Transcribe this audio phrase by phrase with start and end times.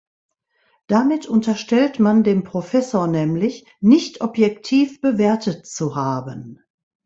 [0.87, 6.57] Damit unterstellt man dem Professor nämlich, nicht objektiv bewertet zu haben.